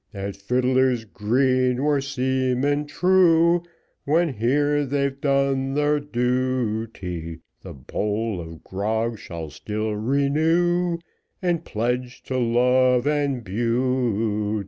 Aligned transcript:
At 0.15 0.33
Fidler's 0.35 1.05
Green, 1.05 1.83
where 1.83 2.01
seamen 2.01 2.87
true, 2.87 3.61
When 4.05 4.33
here 4.33 4.83
they've 4.83 5.21
done 5.21 5.75
their 5.75 5.99
duty, 5.99 7.41
The 7.61 7.75
bowl 7.75 8.41
of 8.41 8.63
grog 8.63 9.19
shall 9.19 9.51
still 9.51 9.95
renew, 9.95 10.97
And 11.39 11.63
pledge 11.63 12.23
to 12.23 12.39
love 12.39 13.05
and 13.05 13.43
beauty. 13.43 14.59